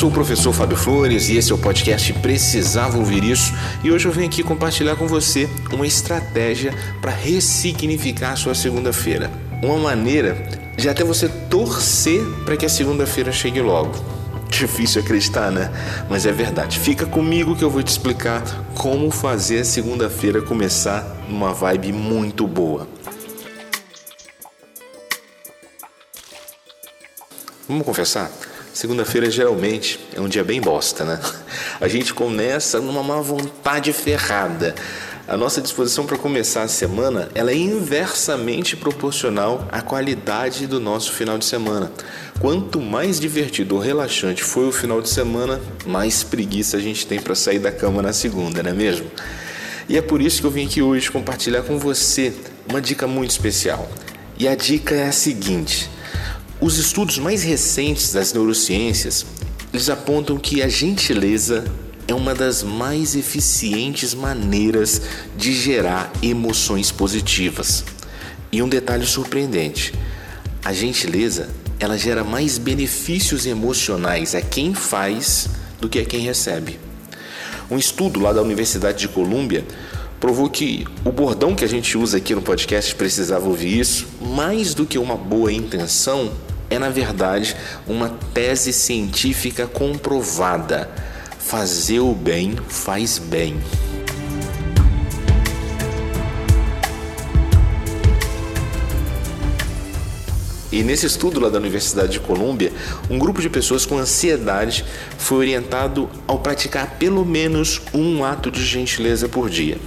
[0.00, 3.52] sou o professor Fábio Flores e esse é o podcast Precisava Ouvir Isso.
[3.84, 6.72] E hoje eu venho aqui compartilhar com você uma estratégia
[7.02, 9.30] para ressignificar a sua segunda-feira.
[9.62, 10.42] Uma maneira
[10.74, 13.92] de até você torcer para que a segunda-feira chegue logo.
[14.48, 15.70] Difícil acreditar, né?
[16.08, 16.80] Mas é verdade.
[16.80, 18.42] Fica comigo que eu vou te explicar
[18.74, 22.88] como fazer a segunda-feira começar numa vibe muito boa.
[27.68, 28.30] Vamos confessar?
[28.80, 31.20] Segunda-feira geralmente é um dia bem bosta, né?
[31.78, 34.74] A gente começa numa má vontade ferrada.
[35.28, 41.12] A nossa disposição para começar a semana ela é inversamente proporcional à qualidade do nosso
[41.12, 41.92] final de semana.
[42.38, 47.20] Quanto mais divertido ou relaxante foi o final de semana, mais preguiça a gente tem
[47.20, 49.10] para sair da cama na segunda, não é mesmo?
[49.90, 52.32] E é por isso que eu vim aqui hoje compartilhar com você
[52.66, 53.86] uma dica muito especial.
[54.38, 55.90] E a dica é a seguinte:
[56.60, 59.24] os estudos mais recentes das neurociências,
[59.72, 61.64] eles apontam que a gentileza
[62.06, 65.00] é uma das mais eficientes maneiras
[65.36, 67.84] de gerar emoções positivas.
[68.52, 69.94] E um detalhe surpreendente:
[70.62, 75.48] a gentileza ela gera mais benefícios emocionais a quem faz
[75.80, 76.78] do que a quem recebe.
[77.70, 79.64] Um estudo lá da Universidade de Colômbia
[80.20, 84.74] provou que o bordão que a gente usa aqui no podcast precisava ouvir isso, mais
[84.74, 86.30] do que uma boa intenção,
[86.70, 90.88] é, na verdade, uma tese científica comprovada.
[91.38, 93.60] Fazer o bem faz bem.
[100.72, 102.72] E nesse estudo lá da Universidade de Colômbia,
[103.10, 104.84] um grupo de pessoas com ansiedade
[105.18, 109.78] foi orientado ao praticar pelo menos um ato de gentileza por dia.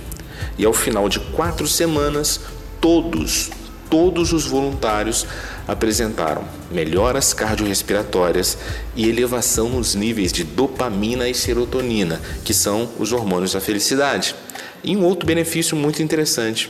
[0.57, 2.41] E ao final de quatro semanas,
[2.81, 3.49] todos,
[3.89, 5.25] todos os voluntários
[5.67, 8.57] apresentaram melhoras cardiorrespiratórias
[8.95, 14.35] e elevação nos níveis de dopamina e serotonina, que são os hormônios da felicidade.
[14.83, 16.69] E um outro benefício muito interessante: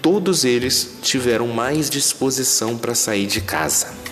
[0.00, 4.03] todos eles tiveram mais disposição para sair de casa.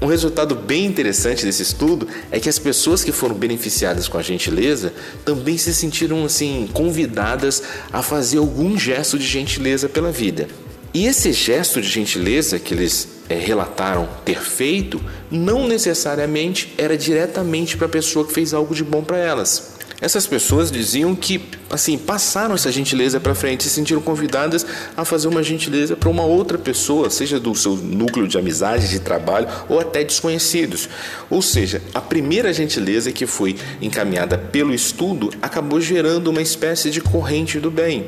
[0.00, 4.22] Um resultado bem interessante desse estudo é que as pessoas que foram beneficiadas com a
[4.22, 4.92] gentileza
[5.24, 10.46] também se sentiram assim convidadas a fazer algum gesto de gentileza pela vida.
[10.94, 15.00] E esse gesto de gentileza que eles é, relataram ter feito
[15.30, 19.77] não necessariamente era diretamente para a pessoa que fez algo de bom para elas.
[20.00, 24.64] Essas pessoas diziam que, assim, passaram essa gentileza para frente, se sentiram convidadas
[24.96, 29.00] a fazer uma gentileza para uma outra pessoa, seja do seu núcleo de amizade, de
[29.00, 30.88] trabalho ou até desconhecidos.
[31.28, 37.00] Ou seja, a primeira gentileza que foi encaminhada pelo estudo acabou gerando uma espécie de
[37.00, 38.06] corrente do bem.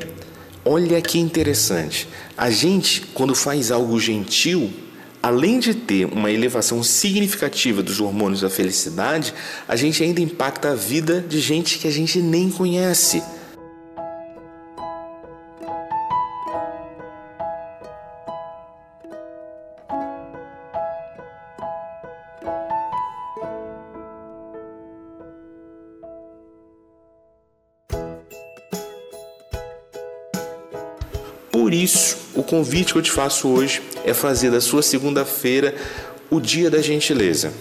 [0.63, 2.07] Olha que interessante.
[2.37, 4.71] A gente, quando faz algo gentil,
[5.21, 9.33] além de ter uma elevação significativa dos hormônios da felicidade,
[9.67, 13.21] a gente ainda impacta a vida de gente que a gente nem conhece.
[32.51, 35.73] Convite que eu te faço hoje é fazer da sua segunda-feira
[36.29, 37.53] o dia da gentileza.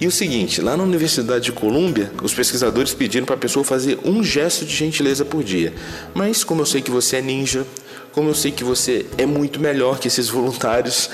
[0.00, 3.98] E o seguinte, lá na Universidade de Colômbia, os pesquisadores pediram para a pessoa fazer
[4.04, 5.74] um gesto de gentileza por dia.
[6.14, 7.66] Mas como eu sei que você é ninja,
[8.12, 11.10] como eu sei que você é muito melhor que esses voluntários,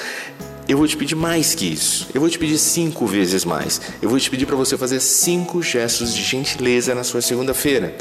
[0.66, 2.08] eu vou te pedir mais que isso.
[2.14, 3.80] Eu vou te pedir cinco vezes mais.
[4.00, 7.94] Eu vou te pedir para você fazer cinco gestos de gentileza na sua segunda-feira.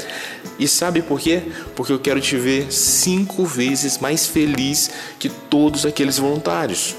[0.58, 1.42] E sabe por quê?
[1.76, 6.96] Porque eu quero te ver cinco vezes mais feliz que todos aqueles voluntários.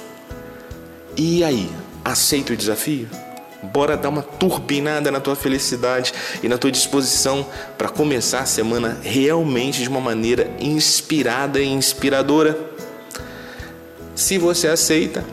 [1.18, 1.70] E aí,
[2.04, 3.10] aceita o desafio?
[3.64, 7.44] Bora dar uma turbinada na tua felicidade e na tua disposição
[7.76, 12.56] para começar a semana realmente de uma maneira inspirada e inspiradora.
[14.14, 15.26] Se você aceita,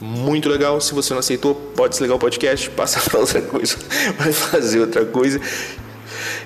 [0.00, 0.80] muito legal.
[0.80, 3.76] Se você não aceitou, pode desligar o podcast, passa para outra coisa,
[4.18, 5.40] vai fazer outra coisa.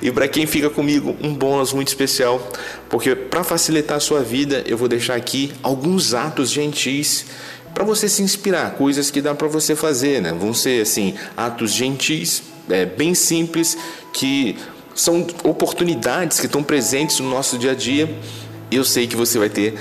[0.00, 2.46] E para quem fica comigo, um bônus muito especial,
[2.88, 7.26] porque para facilitar a sua vida, eu vou deixar aqui alguns atos gentis
[7.72, 10.32] para você se inspirar, coisas que dá para você fazer, né?
[10.32, 13.78] Vão ser assim, atos gentis, é, bem simples,
[14.12, 14.56] que
[14.94, 18.14] são oportunidades que estão presentes no nosso dia a dia.
[18.70, 19.74] Eu sei que você vai ter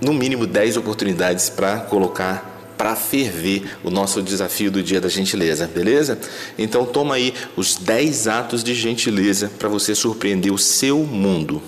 [0.00, 5.66] no mínimo 10 oportunidades para colocar para ferver o nosso desafio do dia da gentileza,
[5.66, 6.18] beleza?
[6.58, 11.62] Então toma aí os 10 atos de gentileza para você surpreender o seu mundo.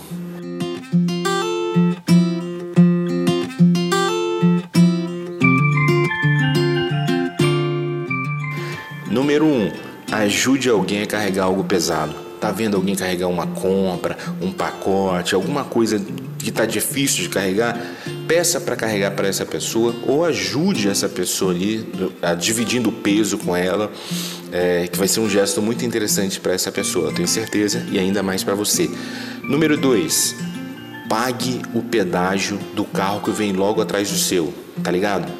[9.10, 9.48] Número 1.
[9.48, 9.72] Um,
[10.12, 15.64] ajude alguém a carregar algo pesado tá vendo alguém carregar uma compra, um pacote, alguma
[15.64, 16.00] coisa
[16.38, 17.78] que tá difícil de carregar,
[18.28, 21.88] Peça para carregar para essa pessoa ou ajude essa pessoa ali,
[22.20, 23.90] a, dividindo o peso com ela,
[24.52, 27.98] é, que vai ser um gesto muito interessante para essa pessoa, eu tenho certeza, e
[27.98, 28.90] ainda mais para você.
[29.42, 30.36] Número 2,
[31.08, 34.52] pague o pedágio do carro que vem logo atrás do seu,
[34.84, 35.32] tá ligado?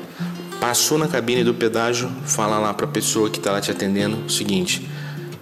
[0.58, 4.24] Passou na cabine do pedágio, fala lá para a pessoa que está lá te atendendo
[4.24, 4.88] o seguinte: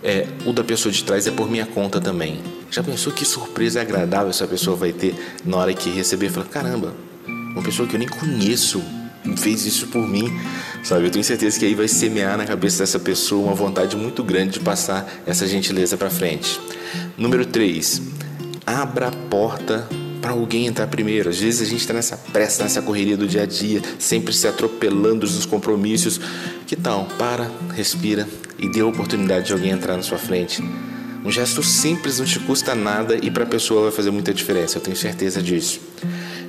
[0.03, 2.41] é, o da pessoa de trás é por minha conta também.
[2.71, 5.15] Já pensou que surpresa agradável essa pessoa vai ter
[5.45, 6.29] na hora que receber?
[6.29, 6.93] Fala, caramba,
[7.57, 8.83] uma pessoa que eu nem conheço
[9.39, 10.31] fez isso por mim,
[10.85, 11.07] sabe?
[11.07, 14.53] Eu tenho certeza que aí vai semear na cabeça dessa pessoa uma vontade muito grande
[14.53, 16.61] de passar essa gentileza para frente.
[17.17, 18.03] Número 3.
[18.65, 19.89] Abra a porta
[20.21, 21.31] para alguém entrar primeiro.
[21.31, 24.47] Às vezes a gente está nessa pressa, nessa correria do dia a dia, sempre se
[24.47, 26.21] atropelando nos compromissos.
[26.67, 27.07] Que tal?
[27.19, 30.63] Para, respira e dê a oportunidade de alguém entrar na sua frente.
[31.25, 34.79] Um gesto simples não te custa nada e para a pessoa vai fazer muita diferença,
[34.79, 35.81] eu tenho certeza disso.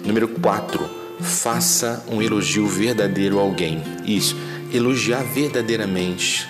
[0.08, 0.90] Número 4.
[1.20, 3.84] Faça um elogio verdadeiro a alguém.
[4.06, 4.36] Isso,
[4.74, 6.48] elogiar verdadeiramente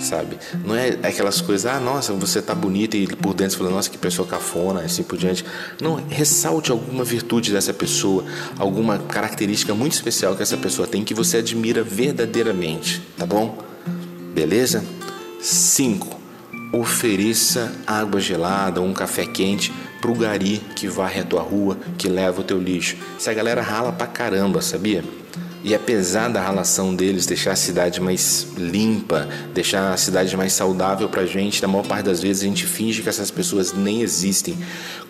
[0.00, 0.38] sabe?
[0.64, 3.90] Não é aquelas coisas, ah, nossa, você tá bonita e por dentro você fala, nossa,
[3.90, 5.44] que pessoa cafona, assim por diante.
[5.80, 8.24] Não, ressalte alguma virtude dessa pessoa,
[8.58, 13.58] alguma característica muito especial que essa pessoa tem que você admira verdadeiramente, tá bom?
[14.34, 14.84] Beleza?
[15.40, 16.25] 5.
[16.72, 22.08] Ofereça água gelada ou um café quente pro gari que varre a tua rua, que
[22.08, 22.96] leva o teu lixo.
[23.16, 25.02] Essa galera rala pra caramba, sabia?
[25.64, 31.08] E apesar da relação deles deixar a cidade mais limpa, deixar a cidade mais saudável
[31.08, 34.00] para a gente, na maior parte das vezes a gente finge que essas pessoas nem
[34.00, 34.56] existem.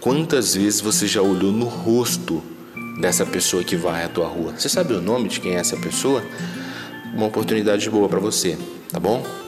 [0.00, 2.42] Quantas vezes você já olhou no rosto
[2.98, 4.54] dessa pessoa que vai à tua rua?
[4.56, 6.24] Você sabe o nome de quem é essa pessoa?
[7.14, 8.56] Uma oportunidade boa para você,
[8.90, 9.45] tá bom?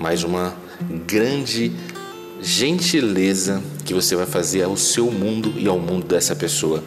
[0.00, 0.56] Mais uma
[1.06, 1.70] grande
[2.40, 6.82] gentileza que você vai fazer ao seu mundo e ao mundo dessa pessoa.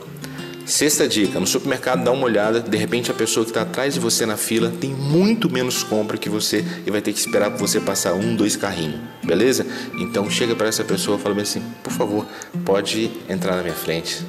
[0.66, 4.00] Sexta dica: no supermercado dá uma olhada, de repente a pessoa que está atrás de
[4.00, 7.60] você na fila tem muito menos compra que você e vai ter que esperar para
[7.60, 9.64] você passar um, dois carrinhos, beleza?
[10.00, 12.26] Então chega para essa pessoa e fala assim: por favor,
[12.66, 14.26] pode entrar na minha frente.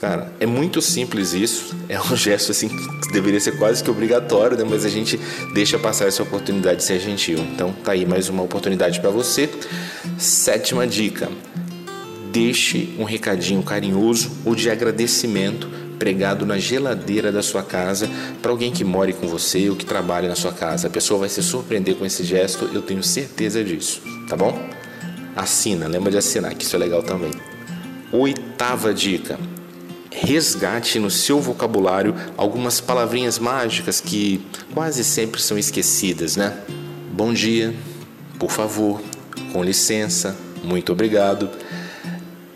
[0.00, 4.56] Cara, é muito simples isso, é um gesto assim que deveria ser quase que obrigatório,
[4.56, 4.64] né?
[4.68, 5.18] mas a gente
[5.52, 7.38] deixa passar essa oportunidade de ser gentil.
[7.40, 9.50] Então tá aí mais uma oportunidade para você.
[10.16, 11.28] Sétima dica:
[12.30, 15.68] deixe um recadinho carinhoso ou de agradecimento
[15.98, 18.08] pregado na geladeira da sua casa
[18.40, 20.86] para alguém que more com você ou que trabalhe na sua casa.
[20.86, 24.56] A pessoa vai se surpreender com esse gesto, eu tenho certeza disso, tá bom?
[25.34, 27.32] Assina, lembra de assinar, que isso é legal também.
[28.12, 29.38] Oitava dica:
[30.20, 34.44] resgate no seu vocabulário algumas palavrinhas mágicas que
[34.74, 36.56] quase sempre são esquecidas, né?
[37.12, 37.74] Bom dia,
[38.38, 39.00] por favor,
[39.52, 41.48] com licença, muito obrigado.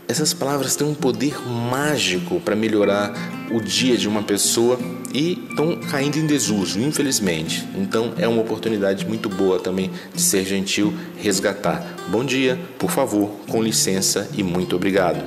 [0.09, 3.13] Essas palavras têm um poder mágico para melhorar
[3.51, 4.79] o dia de uma pessoa
[5.15, 7.67] e estão caindo em desuso, infelizmente.
[7.75, 11.83] Então é uma oportunidade muito boa também de ser gentil, resgatar.
[12.09, 15.23] Bom dia, por favor, com licença e muito obrigado.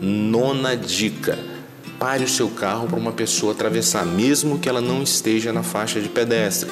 [0.00, 1.38] Nona dica:
[1.98, 6.00] pare o seu carro para uma pessoa atravessar, mesmo que ela não esteja na faixa
[6.00, 6.70] de pedestre.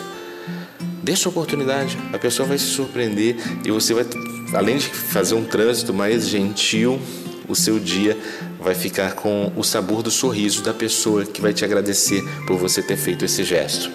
[1.02, 4.06] Deixa a oportunidade, a pessoa vai se surpreender e você vai,
[4.54, 6.98] além de fazer um trânsito mais gentil,
[7.46, 8.16] o seu dia
[8.58, 12.82] vai ficar com o sabor do sorriso da pessoa que vai te agradecer por você
[12.82, 13.90] ter feito esse gesto.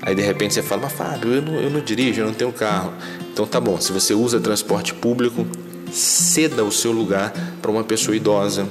[0.00, 2.52] Aí de repente você fala, mas Fábio, eu não, eu não dirijo, eu não tenho
[2.52, 2.92] carro.
[3.32, 5.46] Então tá bom, se você usa transporte público,
[5.92, 8.66] ceda o seu lugar para uma pessoa idosa,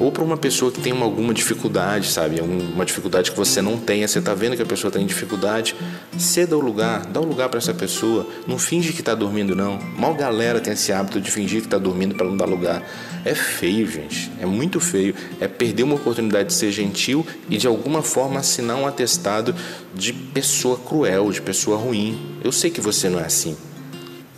[0.00, 2.40] ou para uma pessoa que tem uma, alguma dificuldade, sabe?
[2.40, 5.76] Uma dificuldade que você não tenha, você está vendo que a pessoa tem dificuldade,
[6.18, 9.78] ceda o lugar, dá o lugar para essa pessoa, não finge que está dormindo não.
[9.78, 12.82] Mal galera tem esse hábito de fingir que está dormindo para não dar lugar.
[13.26, 17.66] É feio, gente, é muito feio, é perder uma oportunidade de ser gentil e de
[17.66, 19.54] alguma forma assinar um atestado
[19.94, 22.18] de pessoa cruel, de pessoa ruim.
[22.42, 23.54] Eu sei que você não é assim.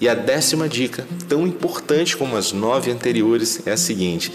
[0.01, 4.33] E a décima dica, tão importante como as nove anteriores, é a seguinte: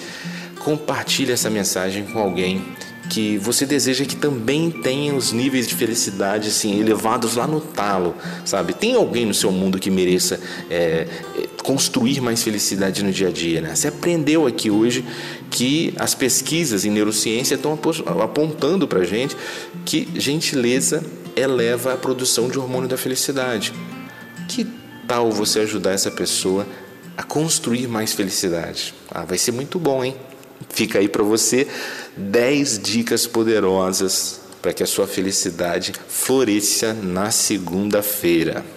[0.67, 2.61] compartilhe essa mensagem com alguém
[3.09, 8.13] que você deseja que também tenha os níveis de felicidade assim elevados lá no talo,
[8.43, 8.73] sabe?
[8.73, 10.37] Tem alguém no seu mundo que mereça
[10.69, 11.07] é,
[11.63, 13.73] construir mais felicidade no dia a dia, né?
[13.73, 15.05] Você aprendeu aqui hoje
[15.49, 17.79] que as pesquisas em neurociência estão
[18.21, 19.37] apontando para gente
[19.85, 21.01] que gentileza
[21.33, 23.71] eleva a produção de hormônio da felicidade.
[24.49, 24.67] Que
[25.07, 26.67] tal você ajudar essa pessoa
[27.15, 28.93] a construir mais felicidade?
[29.09, 30.13] Ah, vai ser muito bom, hein?
[30.69, 31.67] Fica aí para você
[32.15, 38.76] 10 dicas poderosas para que a sua felicidade floresça na segunda-feira.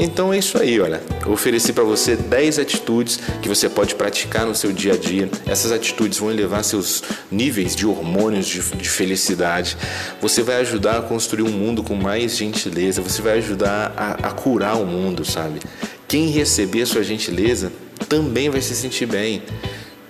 [0.00, 1.02] Então é isso aí, olha.
[1.26, 5.28] Eu ofereci para você 10 atitudes que você pode praticar no seu dia a dia.
[5.44, 7.02] Essas atitudes vão elevar seus
[7.32, 9.76] níveis de hormônios de, de felicidade.
[10.20, 13.02] Você vai ajudar a construir um mundo com mais gentileza.
[13.02, 15.58] Você vai ajudar a, a curar o mundo, sabe?
[16.06, 17.72] Quem receber a sua gentileza
[18.08, 19.42] também vai se sentir bem.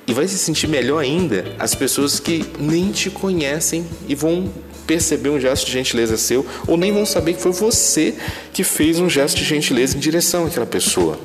[0.06, 4.50] E vai se sentir melhor ainda as pessoas que nem te conhecem e vão
[4.88, 8.14] perceber um gesto de gentileza seu ou nem vão saber que foi você
[8.54, 11.20] que fez um gesto de gentileza em direção àquela pessoa.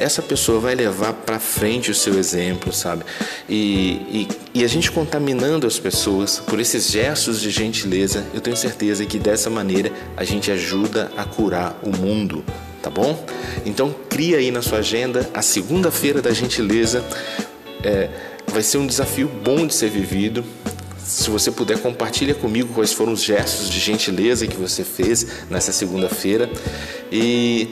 [0.00, 3.04] Essa pessoa vai levar para frente o seu exemplo, sabe?
[3.48, 8.56] E, e, e a gente contaminando as pessoas por esses gestos de gentileza, eu tenho
[8.56, 12.42] certeza que dessa maneira a gente ajuda a curar o mundo,
[12.82, 13.22] tá bom?
[13.66, 17.04] Então cria aí na sua agenda a segunda-feira da gentileza
[17.84, 18.08] é,
[18.46, 20.42] vai ser um desafio bom de ser vivido.
[21.04, 25.72] Se você puder, compartilha comigo quais foram os gestos de gentileza que você fez nessa
[25.72, 26.50] segunda-feira.
[27.10, 27.70] E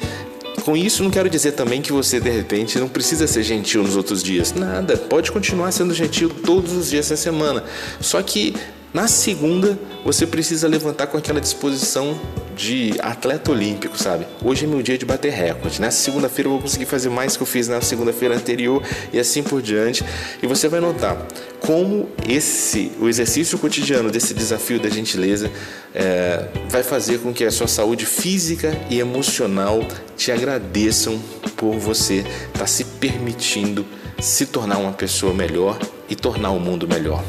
[0.64, 3.96] com isso, não quero dizer também que você, de repente, não precisa ser gentil nos
[3.96, 4.52] outros dias.
[4.52, 7.64] Nada, pode continuar sendo gentil todos os dias da semana.
[8.00, 8.54] Só que
[8.92, 12.18] na segunda, você precisa levantar com aquela disposição
[12.56, 14.26] de atleta olímpico, sabe?
[14.44, 15.80] Hoje é meu dia de bater recorde.
[15.80, 18.82] Nessa segunda-feira eu vou conseguir fazer mais que eu fiz na segunda-feira anterior
[19.12, 20.04] e assim por diante.
[20.42, 21.16] E você vai notar
[21.61, 25.50] como esse, o exercício cotidiano desse desafio da gentileza
[25.94, 31.18] é, vai fazer com que a sua saúde física e emocional te agradeçam
[31.56, 33.87] por você estar tá se permitindo
[34.20, 35.78] se tornar uma pessoa melhor
[36.09, 37.25] e tornar o mundo melhor.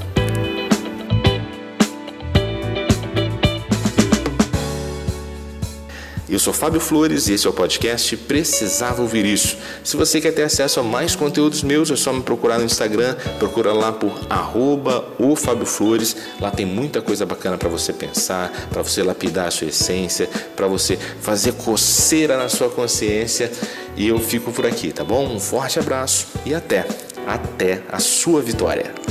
[6.32, 9.58] Eu sou Fábio Flores e esse é o podcast Precisava Ouvir Isso.
[9.84, 13.18] Se você quer ter acesso a mais conteúdos meus, é só me procurar no Instagram,
[13.38, 16.16] procura lá por arroba o Fábio Flores.
[16.40, 20.68] Lá tem muita coisa bacana para você pensar, para você lapidar a sua essência, para
[20.68, 23.52] você fazer coceira na sua consciência.
[23.98, 25.28] E eu fico por aqui, tá bom?
[25.28, 26.88] Um forte abraço e até,
[27.28, 29.11] até a sua vitória.